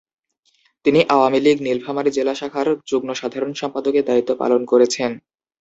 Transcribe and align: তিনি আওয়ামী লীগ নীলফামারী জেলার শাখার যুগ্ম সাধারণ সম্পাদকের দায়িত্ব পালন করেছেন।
তিনি 0.85 0.99
আওয়ামী 1.13 1.39
লীগ 1.39 1.57
নীলফামারী 1.61 2.11
জেলার 2.13 2.39
শাখার 2.41 2.67
যুগ্ম 2.89 3.09
সাধারণ 3.13 3.51
সম্পাদকের 3.53 4.07
দায়িত্ব 4.09 4.31
পালন 4.35 4.61
করেছেন। 4.71 5.11